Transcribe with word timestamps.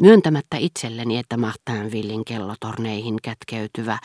Myöntämättä 0.00 0.56
itselleni, 0.56 1.18
että 1.18 1.36
villin 1.92 2.24
kellotorneihin 2.24 3.16
kätkeytyvä 3.22 3.98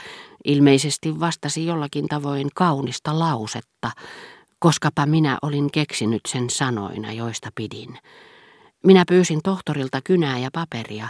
ilmeisesti 0.45 1.19
vastasi 1.19 1.65
jollakin 1.65 2.07
tavoin 2.07 2.49
kaunista 2.55 3.19
lausetta, 3.19 3.91
koskapa 4.59 5.05
minä 5.05 5.37
olin 5.41 5.71
keksinyt 5.71 6.21
sen 6.27 6.49
sanoina, 6.49 7.13
joista 7.13 7.49
pidin. 7.55 7.99
Minä 8.85 9.03
pyysin 9.07 9.39
tohtorilta 9.43 10.01
kynää 10.03 10.39
ja 10.39 10.49
paperia 10.53 11.09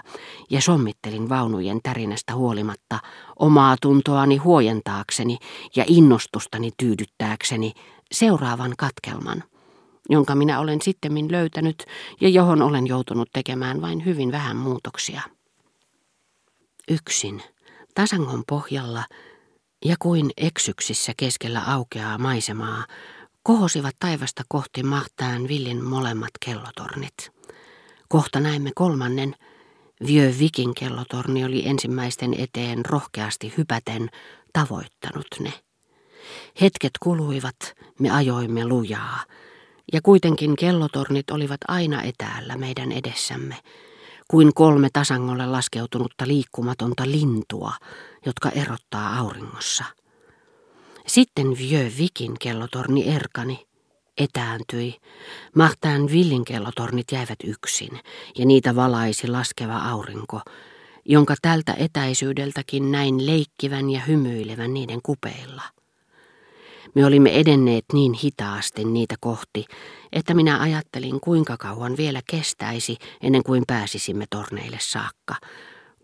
ja 0.49 0.61
sommittelin 0.61 1.29
vaunujen 1.29 1.79
tärinästä 1.83 2.35
huolimatta 2.35 2.99
omaa 3.39 3.75
tuntoani 3.81 4.37
huojentaakseni 4.37 5.37
ja 5.75 5.83
innostustani 5.87 6.71
tyydyttääkseni 6.77 7.71
seuraavan 8.11 8.73
katkelman, 8.77 9.43
jonka 10.09 10.35
minä 10.35 10.59
olen 10.59 10.81
sittemmin 10.81 11.31
löytänyt 11.31 11.85
ja 12.21 12.29
johon 12.29 12.61
olen 12.61 12.87
joutunut 12.87 13.29
tekemään 13.33 13.81
vain 13.81 14.05
hyvin 14.05 14.31
vähän 14.31 14.57
muutoksia. 14.57 15.21
Yksin, 16.91 17.43
tasangon 17.95 18.43
pohjalla 18.47 19.03
ja 19.85 19.95
kuin 19.99 20.31
eksyksissä 20.37 21.13
keskellä 21.17 21.61
aukeaa 21.67 22.17
maisemaa, 22.17 22.85
kohosivat 23.43 23.95
taivasta 23.99 24.43
kohti 24.47 24.83
mahtaan 24.83 25.47
villin 25.47 25.83
molemmat 25.83 26.31
kellotornit. 26.45 27.31
Kohta 28.07 28.39
näimme 28.39 28.71
kolmannen. 28.75 29.35
Vieux 30.07 30.39
Vikin 30.39 30.75
kellotorni 30.75 31.45
oli 31.45 31.67
ensimmäisten 31.67 32.33
eteen 32.39 32.85
rohkeasti 32.85 33.53
hypäten 33.57 34.09
tavoittanut 34.53 35.27
ne. 35.39 35.53
Hetket 36.61 36.91
kuluivat, 36.99 37.55
me 37.99 38.09
ajoimme 38.09 38.65
lujaa, 38.65 39.23
ja 39.93 40.01
kuitenkin 40.01 40.55
kellotornit 40.55 41.31
olivat 41.31 41.59
aina 41.67 42.03
etäällä 42.03 42.57
meidän 42.57 42.91
edessämme, 42.91 43.55
kuin 44.27 44.53
kolme 44.53 44.89
tasangolle 44.93 45.45
laskeutunutta 45.45 46.27
liikkumatonta 46.27 47.03
lintua, 47.05 47.73
jotka 48.25 48.49
erottaa 48.49 49.17
auringossa. 49.17 49.83
Sitten 51.07 51.57
Vieux 51.57 51.97
Vikin 51.97 52.33
kellotorni 52.39 53.15
erkani, 53.15 53.67
etääntyi. 54.17 54.95
Mahtaan 55.55 56.07
villinkellotornit 56.11 57.11
jäivät 57.11 57.39
yksin, 57.43 57.99
ja 58.37 58.45
niitä 58.45 58.75
valaisi 58.75 59.27
laskeva 59.27 59.77
aurinko, 59.77 60.41
jonka 61.05 61.35
tältä 61.41 61.73
etäisyydeltäkin 61.77 62.91
näin 62.91 63.25
leikkivän 63.25 63.89
ja 63.89 64.01
hymyilevän 64.01 64.73
niiden 64.73 64.99
kupeilla. 65.03 65.61
Me 66.95 67.05
olimme 67.05 67.39
edenneet 67.39 67.85
niin 67.93 68.13
hitaasti 68.13 68.85
niitä 68.85 69.15
kohti, 69.19 69.65
että 70.11 70.33
minä 70.33 70.61
ajattelin 70.61 71.19
kuinka 71.19 71.57
kauan 71.57 71.97
vielä 71.97 72.21
kestäisi 72.29 72.97
ennen 73.21 73.43
kuin 73.43 73.63
pääsisimme 73.67 74.25
torneille 74.29 74.77
saakka, 74.81 75.35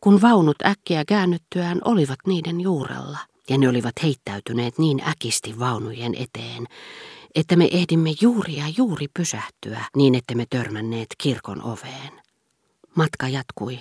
kun 0.02 0.22
vaunut 0.22 0.58
äkkiä 0.66 1.04
käännyttyään 1.08 1.82
olivat 1.86 2.20
niiden 2.28 2.62
juurella, 2.62 3.18
ja 3.50 3.58
ne 3.58 3.70
olivat 3.70 3.94
heittäytyneet 4.04 4.78
niin 4.78 5.02
äkisti 5.10 5.60
vaunujen 5.60 6.16
eteen, 6.16 6.68
että 7.36 7.56
me 7.56 7.70
ehdimme 7.72 8.10
juuri 8.22 8.56
ja 8.56 8.66
juuri 8.78 9.08
pysähtyä 9.14 9.86
niin, 9.96 10.16
että 10.16 10.36
me 10.36 10.46
törmänneet 10.50 11.08
kirkon 11.18 11.64
oveen. 11.64 12.22
Matka 12.96 13.28
jatkui. 13.28 13.80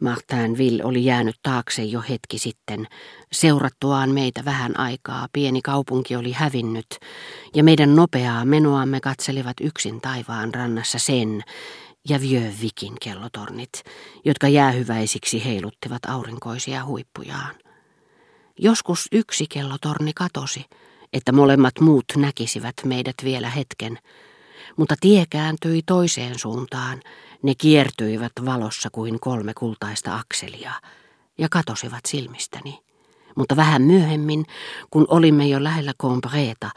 Martin 0.00 0.58
Will 0.58 0.80
oli 0.82 1.04
jäänyt 1.04 1.36
taakse 1.42 1.84
jo 1.84 2.02
hetki 2.08 2.38
sitten. 2.38 2.86
Seurattuaan 3.32 4.10
meitä 4.10 4.44
vähän 4.44 4.80
aikaa 4.80 5.26
pieni 5.32 5.62
kaupunki 5.62 6.16
oli 6.16 6.32
hävinnyt, 6.32 6.86
ja 7.54 7.64
meidän 7.64 7.96
nopeaa 7.96 8.44
menoamme 8.44 9.00
katselivat 9.00 9.56
yksin 9.60 10.00
taivaan 10.00 10.54
rannassa 10.54 10.98
sen 10.98 11.42
ja 12.08 12.20
Vieux 12.20 12.62
Vikin 12.62 12.94
kellotornit, 13.02 13.82
jotka 14.24 14.48
jäähyväisiksi 14.48 15.44
heiluttivat 15.44 16.06
aurinkoisia 16.06 16.84
huippujaan. 16.84 17.54
Joskus 18.58 19.08
yksi 19.12 19.46
kellotorni 19.48 20.12
katosi, 20.14 20.64
että 21.12 21.32
molemmat 21.32 21.80
muut 21.80 22.04
näkisivät 22.16 22.74
meidät 22.84 23.16
vielä 23.24 23.50
hetken, 23.50 23.98
mutta 24.76 24.94
tie 25.00 25.24
kääntyi 25.30 25.82
toiseen 25.86 26.38
suuntaan. 26.38 27.00
Ne 27.42 27.54
kiertyivät 27.54 28.32
valossa 28.44 28.88
kuin 28.92 29.20
kolme 29.20 29.54
kultaista 29.54 30.16
akselia 30.16 30.72
ja 31.38 31.48
katosivat 31.50 32.06
silmistäni. 32.06 32.78
Mutta 33.36 33.56
vähän 33.56 33.82
myöhemmin, 33.82 34.44
kun 34.90 35.04
olimme 35.08 35.46
jo 35.46 35.64
lähellä 35.64 35.92
Combreta, 36.02 36.70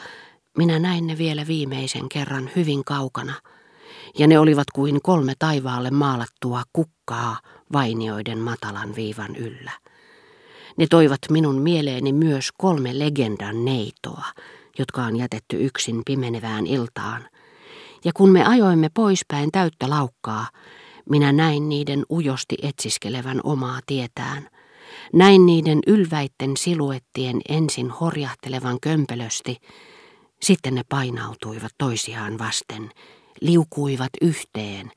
minä 0.58 0.80
näin 0.80 1.08
ne 1.08 1.18
vielä 1.18 1.48
viimeisen 1.48 2.10
kerran 2.10 2.50
hyvin 2.56 2.84
kaukana, 2.86 3.34
ja 4.18 4.28
ne 4.28 4.40
olivat 4.40 4.72
kuin 4.74 5.02
kolme 5.04 5.34
taivaalle 5.40 5.92
maalattua 5.92 6.64
kukkaa 6.74 7.40
vainioiden 7.74 8.40
matalan 8.40 8.96
viivan 8.96 9.36
yllä. 9.36 9.72
Ne 10.78 10.88
toivat 10.90 11.20
minun 11.30 11.56
mieleeni 11.56 12.14
myös 12.14 12.50
kolme 12.58 13.00
legendan 13.00 13.66
neitoa, 13.66 14.26
jotka 14.80 15.04
on 15.04 15.16
jätetty 15.16 15.66
yksin 15.66 16.02
pimenevään 16.06 16.68
iltaan. 16.68 17.30
Ja 18.06 18.12
kun 18.14 18.30
me 18.30 18.46
ajoimme 18.46 18.90
poispäin 18.94 19.52
täyttä 19.52 19.90
laukkaa, 19.90 20.48
minä 21.10 21.32
näin 21.32 21.70
niiden 21.70 22.06
ujosti 22.12 22.56
etsiskelevän 22.62 23.42
omaa 23.44 23.80
tietään. 23.86 24.50
Näin 25.14 25.46
niiden 25.46 25.80
ylväitten 25.88 26.58
siluettien 26.58 27.42
ensin 27.50 27.90
horjahtelevan 27.90 28.80
kömpelösti, 28.82 29.58
sitten 30.42 30.76
ne 30.76 30.82
painautuivat 30.90 31.72
toisiaan 31.78 32.40
vasten, 32.40 32.90
liukuivat 33.42 34.10
yhteen, 34.22 34.92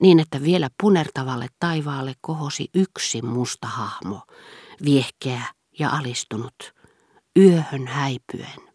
niin 0.00 0.20
että 0.20 0.42
vielä 0.42 0.68
punertavalle 0.82 1.46
taivaalle 1.60 2.14
kohosi 2.20 2.68
yksi 2.74 3.22
musta 3.22 3.66
hahmo, 3.66 4.20
viehkeä 4.84 5.42
ja 5.78 5.90
alistunut, 5.90 6.74
yöhön 7.38 7.86
häipyen. 7.86 8.73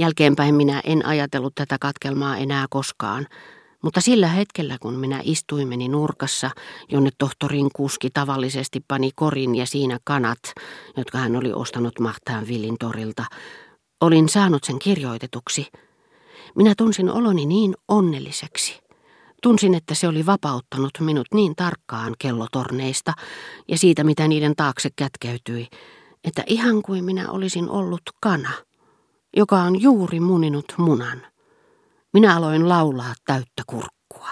Jälkeenpäin 0.00 0.54
minä 0.54 0.80
en 0.84 1.06
ajatellut 1.06 1.54
tätä 1.54 1.76
katkelmaa 1.80 2.36
enää 2.36 2.66
koskaan, 2.70 3.26
mutta 3.82 4.00
sillä 4.00 4.28
hetkellä, 4.28 4.76
kun 4.80 4.94
minä 4.94 5.20
istuimeni 5.24 5.88
nurkassa, 5.88 6.50
jonne 6.88 7.10
tohtorin 7.18 7.68
kuski 7.76 8.10
tavallisesti 8.10 8.84
pani 8.88 9.10
korin 9.14 9.54
ja 9.54 9.66
siinä 9.66 9.98
kanat, 10.04 10.38
jotka 10.96 11.18
hän 11.18 11.36
oli 11.36 11.52
ostanut 11.52 11.98
Mahtaan 11.98 12.46
Villin 12.46 12.78
torilta, 12.78 13.24
olin 14.00 14.28
saanut 14.28 14.64
sen 14.64 14.78
kirjoitetuksi. 14.78 15.66
Minä 16.56 16.74
tunsin 16.76 17.10
oloni 17.10 17.46
niin 17.46 17.74
onnelliseksi, 17.88 18.80
Tunsin, 19.42 19.74
että 19.74 19.94
se 19.94 20.08
oli 20.08 20.26
vapauttanut 20.26 20.90
minut 21.00 21.26
niin 21.34 21.56
tarkkaan 21.56 22.14
kellotorneista 22.18 23.12
ja 23.68 23.78
siitä, 23.78 24.04
mitä 24.04 24.28
niiden 24.28 24.56
taakse 24.56 24.88
kätkeytyi, 24.96 25.66
että 26.24 26.44
ihan 26.46 26.82
kuin 26.82 27.04
minä 27.04 27.30
olisin 27.30 27.70
ollut 27.70 28.02
kana, 28.20 28.50
joka 29.36 29.56
on 29.56 29.82
juuri 29.82 30.20
muninut 30.20 30.74
munan. 30.78 31.22
Minä 32.12 32.36
aloin 32.36 32.68
laulaa 32.68 33.14
täyttä 33.26 33.62
kurkkua. 33.66 34.28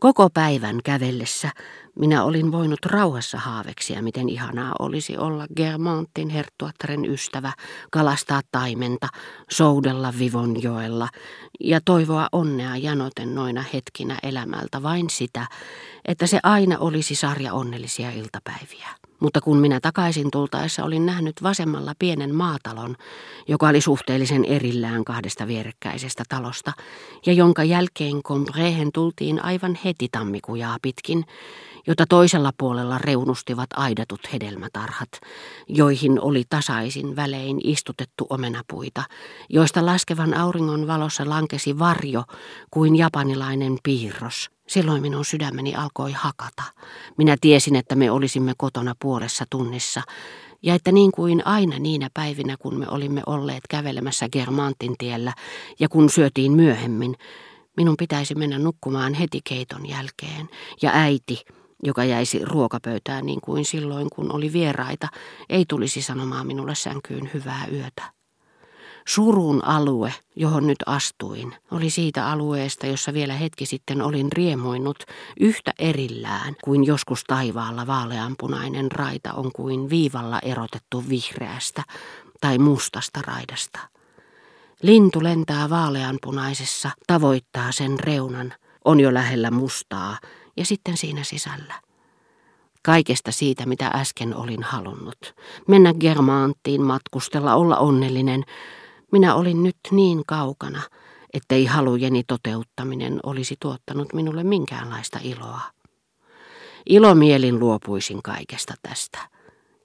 Koko 0.00 0.30
päivän 0.30 0.78
kävellessä 0.84 1.50
minä 1.98 2.24
olin 2.24 2.52
voinut 2.52 2.86
rauhassa 2.86 3.38
haaveksia, 3.38 4.02
miten 4.02 4.28
ihanaa 4.28 4.72
olisi 4.78 5.16
olla 5.16 5.46
Germantin 5.56 6.28
herttuattaren 6.28 7.04
ystävä, 7.04 7.52
kalastaa 7.90 8.40
taimenta, 8.52 9.08
soudella 9.50 10.14
Vivonjoella 10.18 11.08
ja 11.60 11.80
toivoa 11.84 12.28
onnea 12.32 12.76
janoten 12.76 13.34
noina 13.34 13.64
hetkinä 13.72 14.18
elämältä 14.22 14.82
vain 14.82 15.10
sitä, 15.10 15.46
että 16.04 16.26
se 16.26 16.40
aina 16.42 16.78
olisi 16.78 17.14
sarja 17.14 17.52
onnellisia 17.52 18.10
iltapäiviä. 18.10 18.88
Mutta 19.20 19.40
kun 19.40 19.58
minä 19.58 19.80
takaisin 19.80 20.30
tultaessa 20.30 20.84
olin 20.84 21.06
nähnyt 21.06 21.42
vasemmalla 21.42 21.92
pienen 21.98 22.34
maatalon, 22.34 22.96
joka 23.48 23.68
oli 23.68 23.80
suhteellisen 23.80 24.44
erillään 24.44 25.04
kahdesta 25.04 25.46
vierekkäisestä 25.46 26.24
talosta, 26.28 26.72
ja 27.26 27.32
jonka 27.32 27.64
jälkeen 27.64 28.22
Combrehen 28.22 28.92
tultiin 28.92 29.44
aivan 29.44 29.78
heti 29.84 30.08
tammikujaa 30.12 30.76
pitkin, 30.82 31.24
jota 31.86 32.04
toisella 32.08 32.52
puolella 32.58 32.98
reunustivat 32.98 33.70
aidatut 33.76 34.20
hedelmätarhat, 34.32 35.08
joihin 35.68 36.20
oli 36.20 36.44
tasaisin 36.50 37.16
välein 37.16 37.60
istutettu 37.64 38.26
omenapuita, 38.30 39.02
joista 39.48 39.86
laskevan 39.86 40.34
auringon 40.34 40.86
valossa 40.86 41.28
lankesi 41.28 41.78
varjo 41.78 42.24
kuin 42.70 42.96
japanilainen 42.96 43.78
piirros. 43.82 44.57
Silloin 44.68 45.02
minun 45.02 45.24
sydämeni 45.24 45.74
alkoi 45.74 46.12
hakata. 46.12 46.62
Minä 47.16 47.36
tiesin, 47.40 47.76
että 47.76 47.94
me 47.96 48.10
olisimme 48.10 48.52
kotona 48.56 48.94
puolessa 49.00 49.44
tunnissa, 49.50 50.02
ja 50.62 50.74
että 50.74 50.92
niin 50.92 51.12
kuin 51.12 51.46
aina 51.46 51.78
niinä 51.78 52.10
päivinä, 52.14 52.56
kun 52.56 52.78
me 52.78 52.88
olimme 52.88 53.22
olleet 53.26 53.62
kävelemässä 53.70 54.28
Germantin 54.28 54.94
tiellä 54.98 55.32
ja 55.80 55.88
kun 55.88 56.10
syötiin 56.10 56.52
myöhemmin, 56.52 57.14
minun 57.76 57.96
pitäisi 57.98 58.34
mennä 58.34 58.58
nukkumaan 58.58 59.14
heti 59.14 59.40
keiton 59.48 59.88
jälkeen, 59.88 60.48
ja 60.82 60.90
äiti, 60.94 61.44
joka 61.82 62.04
jäisi 62.04 62.44
ruokapöytään 62.44 63.26
niin 63.26 63.40
kuin 63.40 63.64
silloin, 63.64 64.10
kun 64.14 64.32
oli 64.32 64.52
vieraita, 64.52 65.08
ei 65.48 65.64
tulisi 65.68 66.02
sanomaan 66.02 66.46
minulle 66.46 66.74
sänkyyn 66.74 67.30
hyvää 67.34 67.66
yötä. 67.72 68.17
Surun 69.08 69.64
alue, 69.64 70.14
johon 70.36 70.66
nyt 70.66 70.78
astuin, 70.86 71.54
oli 71.70 71.90
siitä 71.90 72.30
alueesta, 72.30 72.86
jossa 72.86 73.12
vielä 73.12 73.34
hetki 73.34 73.66
sitten 73.66 74.02
olin 74.02 74.32
riemuinut 74.32 75.04
yhtä 75.40 75.72
erillään 75.78 76.54
kuin 76.64 76.84
joskus 76.84 77.24
taivaalla 77.24 77.86
vaaleanpunainen 77.86 78.92
raita 78.92 79.32
on 79.32 79.52
kuin 79.52 79.90
viivalla 79.90 80.38
erotettu 80.42 81.04
vihreästä 81.08 81.82
tai 82.40 82.58
mustasta 82.58 83.20
raidasta. 83.26 83.78
Lintu 84.82 85.22
lentää 85.22 85.70
vaaleanpunaisessa, 85.70 86.90
tavoittaa 87.06 87.72
sen 87.72 88.00
reunan, 88.00 88.54
on 88.84 89.00
jo 89.00 89.14
lähellä 89.14 89.50
mustaa 89.50 90.18
ja 90.56 90.64
sitten 90.64 90.96
siinä 90.96 91.24
sisällä. 91.24 91.74
Kaikesta 92.82 93.32
siitä, 93.32 93.66
mitä 93.66 93.86
äsken 93.86 94.36
olin 94.36 94.62
halunnut. 94.62 95.34
Mennä 95.68 95.94
Germaanttiin, 95.94 96.82
matkustella, 96.82 97.54
olla 97.54 97.76
onnellinen. 97.76 98.44
Minä 99.12 99.34
olin 99.34 99.62
nyt 99.62 99.76
niin 99.90 100.22
kaukana, 100.26 100.82
ettei 101.32 101.64
halujeni 101.64 102.24
toteuttaminen 102.24 103.20
olisi 103.22 103.56
tuottanut 103.60 104.12
minulle 104.12 104.44
minkäänlaista 104.44 105.18
iloa. 105.22 105.60
Ilomielin 106.88 107.58
luopuisin 107.58 108.22
kaikesta 108.22 108.74
tästä, 108.82 109.18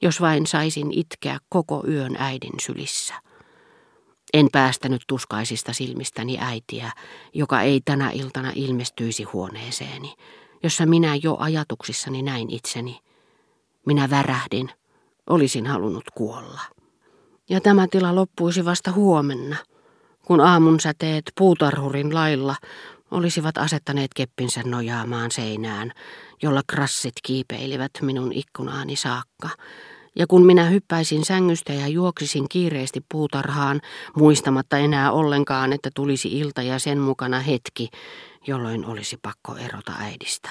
jos 0.02 0.22
vain 0.22 0.48
saisin 0.48 0.92
itkeä 0.92 1.40
koko 1.50 1.84
yön 1.88 2.16
äidin 2.20 2.60
sylissä. 2.62 3.14
En 4.34 4.48
päästänyt 4.52 5.02
tuskaisista 5.08 5.74
silmistäni 5.74 6.38
äitiä, 6.42 6.92
joka 7.34 7.62
ei 7.62 7.81
tänä 7.86 8.12
iltana 8.12 8.52
ilmestyisi 8.56 9.24
huoneeseeni, 9.24 10.14
jossa 10.64 10.86
minä 10.86 11.16
jo 11.24 11.38
ajatuksissani 11.40 12.22
näin 12.22 12.50
itseni. 12.50 13.00
Minä 13.86 14.10
värähdin, 14.10 14.70
olisin 15.30 15.68
halunnut 15.68 16.04
kuolla. 16.16 16.62
Ja 17.50 17.62
tämä 17.62 17.88
tila 17.88 18.16
loppuisi 18.16 18.66
vasta 18.66 18.92
huomenna, 18.92 19.56
kun 20.25 20.42
aamun 20.42 20.80
säteet 20.80 21.24
puutarhurin 21.38 22.16
lailla 22.16 22.56
olisivat 23.12 23.57
asettaneet 23.57 24.13
keppinsä 24.13 24.62
nojaamaan 24.66 25.31
seinään, 25.31 25.92
jolla 26.42 26.62
krassit 26.68 27.13
kiipeilivät 27.24 27.92
minun 28.01 28.34
ikkunaani 28.34 28.95
saakka, 28.95 29.50
ja 30.16 30.28
kun 30.28 30.45
minä 30.45 30.66
hyppäisin 30.66 31.25
sängystä 31.25 31.74
ja 31.74 31.88
juoksisin 31.88 32.50
kiireesti 32.50 33.06
puutarhaan, 33.12 33.81
muistamatta 34.18 34.78
enää 34.78 35.12
ollenkaan, 35.12 35.74
että 35.74 35.89
tulisi 35.96 36.39
ilta 36.39 36.62
ja 36.62 36.80
sen 36.80 37.00
mukana 37.00 37.39
hetki, 37.39 37.89
jolloin 38.48 38.86
olisi 38.86 39.18
pakko 39.22 39.56
erota 39.56 39.92
äidistä. 40.00 40.50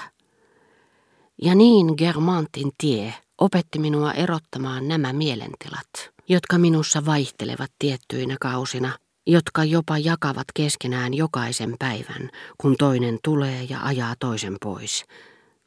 Ja 1.43 1.55
niin 1.55 1.87
Germantin 1.99 2.71
tie 2.79 3.15
opetti 3.39 3.79
minua 3.79 4.13
erottamaan 4.13 4.89
nämä 4.89 5.13
mielentilat, 5.13 6.13
jotka 6.33 6.59
minussa 6.59 7.07
vaihtelevat 7.07 7.71
tiettyinä 7.79 8.37
kausina, 8.41 8.99
jotka 9.27 9.65
jopa 9.65 9.99
jakavat 9.99 10.47
keskenään 10.55 11.15
jokaisen 11.15 11.77
päivän, 11.79 12.31
kun 12.59 12.77
toinen 12.79 13.19
tulee 13.25 13.63
ja 13.63 13.79
ajaa 13.83 14.15
toisen 14.19 14.57
pois, 14.63 15.05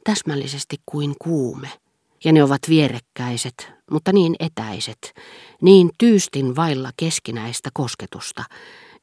täsmällisesti 0.04 0.76
kuin 0.86 1.14
kuume– 1.18 1.70
ja 2.24 2.32
ne 2.32 2.42
ovat 2.42 2.60
vierekkäiset, 2.68 3.72
mutta 3.90 4.12
niin 4.12 4.36
etäiset, 4.40 5.14
niin 5.62 5.90
tyystin 5.98 6.56
vailla 6.56 6.90
keskinäistä 6.96 7.70
kosketusta, 7.72 8.44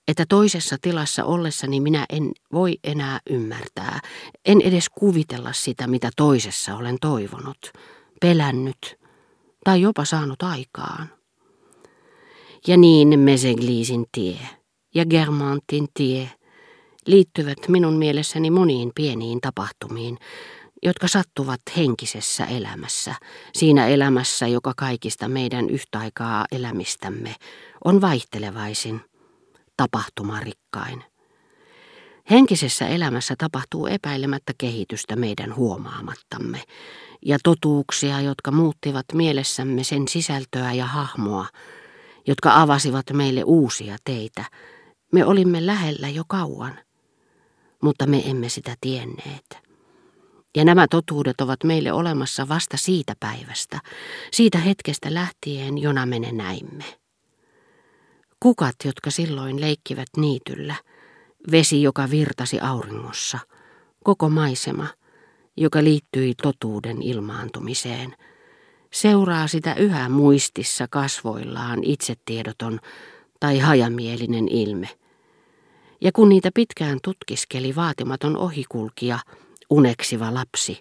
että 0.08 0.26
toisessa 0.30 0.78
tilassa 0.82 1.26
ollessani 1.26 1.80
minä 1.80 2.06
en 2.10 2.32
voi 2.54 2.78
enää 2.84 3.20
ymmärtää, 3.30 4.00
en 4.46 4.62
edes 4.62 4.90
kuvitella 4.90 5.54
sitä, 5.54 5.88
mitä 5.88 6.10
toisessa 6.16 6.76
olen 6.76 6.98
toivonut, 7.02 7.72
pelännyt 8.22 9.00
tai 9.64 9.82
jopa 9.82 10.06
saanut 10.06 10.44
aikaan. 10.44 11.10
Ja 12.68 12.78
niin 12.78 13.20
Mesegliisin 13.20 14.06
tie 14.12 14.40
ja 14.96 15.06
Germantin 15.06 15.88
tie 15.94 16.30
liittyvät 17.08 17.58
minun 17.68 17.94
mielessäni 17.94 18.52
moniin 18.52 18.92
pieniin 18.96 19.42
tapahtumiin, 19.42 20.18
jotka 20.84 21.08
sattuvat 21.08 21.62
henkisessä 21.78 22.46
elämässä, 22.46 23.16
siinä 23.54 23.88
elämässä, 23.88 24.48
joka 24.48 24.74
kaikista 24.78 25.28
meidän 25.28 25.70
yhtaikaa 25.70 26.46
elämistämme 26.52 27.36
on 27.86 28.02
vaihtelevaisin, 28.02 29.02
tapahtumarikkain. 29.78 31.04
Henkisessä 32.30 32.88
elämässä 32.88 33.36
tapahtuu 33.38 33.88
epäilemättä 33.88 34.54
kehitystä 34.58 35.16
meidän 35.16 35.56
huomaamattamme 35.56 36.62
ja 37.26 37.38
totuuksia, 37.44 38.22
jotka 38.22 38.52
muuttivat 38.52 39.06
mielessämme 39.14 39.84
sen 39.84 40.08
sisältöä 40.08 40.74
ja 40.74 40.86
hahmoa, 40.86 41.46
jotka 42.28 42.62
avasivat 42.62 43.06
meille 43.14 43.44
uusia 43.44 43.98
teitä. 44.04 44.46
Me 45.12 45.26
olimme 45.26 45.66
lähellä 45.66 46.10
jo 46.10 46.24
kauan, 46.28 46.80
mutta 47.82 48.08
me 48.08 48.30
emme 48.30 48.50
sitä 48.50 48.76
tienneet. 48.82 49.58
Ja 50.58 50.66
nämä 50.66 50.88
totuudet 50.90 51.42
ovat 51.42 51.64
meille 51.64 51.92
olemassa 51.92 52.48
vasta 52.48 52.78
siitä 52.78 53.14
päivästä, 53.20 53.80
siitä 54.32 54.58
hetkestä 54.58 55.14
lähtien, 55.14 55.78
jona 55.78 56.06
me 56.06 56.20
ne 56.20 56.32
näimme. 56.32 56.86
Kukat, 58.40 58.76
jotka 58.86 59.12
silloin 59.12 59.62
leikkivät 59.62 60.08
niityllä, 60.18 60.76
vesi, 61.52 61.82
joka 61.82 62.10
virtasi 62.10 62.60
auringossa, 62.60 63.40
koko 64.04 64.30
maisema, 64.30 64.88
joka 65.58 65.84
liittyi 65.84 66.34
totuuden 66.42 67.02
ilmaantumiseen, 67.02 68.16
seuraa 68.94 69.48
sitä 69.48 69.74
yhä 69.74 70.10
muistissa 70.10 70.88
kasvoillaan 70.90 71.84
itsetiedoton 71.84 72.80
tai 73.40 73.60
hajamielinen 73.60 74.48
ilme. 74.48 74.90
Ja 76.02 76.12
kun 76.12 76.30
niitä 76.30 76.50
pitkään 76.54 77.00
tutkiskeli 77.04 77.76
vaatimaton 77.76 78.38
ohikulkija, 78.38 79.20
uneksiva 79.70 80.34
lapsi, 80.34 80.80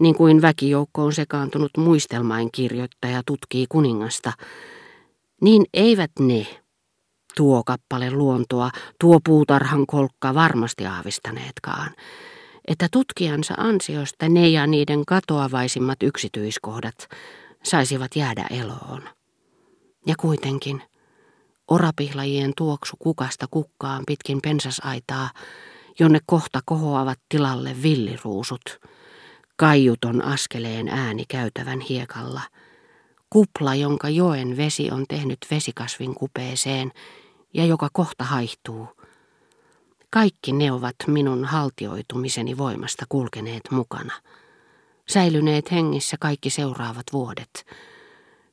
niin 0.00 0.14
kuin 0.14 0.42
väkijoukkoon 0.42 1.12
sekaantunut 1.12 1.70
muistelmain 1.76 2.48
kirjoittaja 2.52 3.22
tutkii 3.26 3.66
kuningasta, 3.68 4.32
niin 5.40 5.64
eivät 5.74 6.10
ne, 6.18 6.46
tuo 7.36 7.62
kappale 7.66 8.10
luontoa, 8.10 8.70
tuo 9.00 9.20
puutarhan 9.24 9.86
kolkka 9.86 10.34
varmasti 10.34 10.86
aavistaneetkaan, 10.86 11.90
että 12.68 12.88
tutkijansa 12.92 13.54
ansiosta 13.56 14.28
ne 14.28 14.48
ja 14.48 14.66
niiden 14.66 15.04
katoavaisimmat 15.06 16.02
yksityiskohdat 16.02 17.08
saisivat 17.62 18.16
jäädä 18.16 18.46
eloon. 18.50 19.02
Ja 20.06 20.14
kuitenkin 20.18 20.82
orapihlajien 21.68 22.52
tuoksu 22.56 22.96
kukasta 22.98 23.46
kukkaan 23.50 24.02
pitkin 24.06 24.40
pensasaitaa 24.42 25.30
jonne 25.98 26.18
kohta 26.26 26.60
kohoavat 26.64 27.18
tilalle 27.28 27.76
villiruusut, 27.82 28.80
kaiuton 29.56 30.24
askeleen 30.24 30.88
ääni 30.88 31.24
käytävän 31.28 31.80
hiekalla, 31.80 32.40
kupla, 33.30 33.74
jonka 33.74 34.08
joen 34.08 34.56
vesi 34.56 34.90
on 34.90 35.04
tehnyt 35.08 35.38
vesikasvin 35.50 36.14
kupeeseen 36.14 36.92
ja 37.54 37.66
joka 37.66 37.88
kohta 37.92 38.24
haihtuu. 38.24 38.88
Kaikki 40.10 40.52
ne 40.52 40.72
ovat 40.72 40.96
minun 41.06 41.44
haltioitumiseni 41.44 42.58
voimasta 42.58 43.04
kulkeneet 43.08 43.62
mukana, 43.70 44.12
säilyneet 45.10 45.72
hengissä 45.72 46.16
kaikki 46.20 46.50
seuraavat 46.50 47.04
vuodet, 47.12 47.66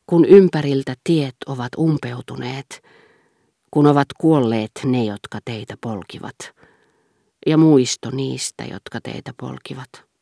kun 0.06 0.26
ympäriltä 0.26 0.96
tiet 1.04 1.36
ovat 1.48 1.72
umpeutuneet, 1.78 2.84
kun 3.72 3.88
ovat 3.88 4.08
kuolleet 4.18 4.72
ne, 4.86 5.04
jotka 5.04 5.40
teitä 5.46 5.78
polkivat– 5.82 6.36
ja 7.48 7.58
muisto 7.58 8.12
niistä, 8.12 8.64
jotka 8.64 9.02
teitä 9.02 9.34
polkivat. 9.40 10.07